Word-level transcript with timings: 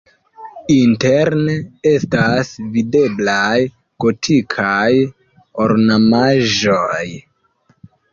Interne 0.75 1.53
estas 1.91 2.49
videblaj 2.77 3.57
gotikaj 4.05 4.89
ornamaĵoj. 5.67 7.05